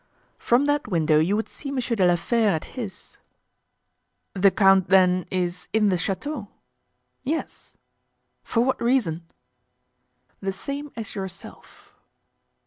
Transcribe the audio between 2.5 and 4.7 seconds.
at his." "The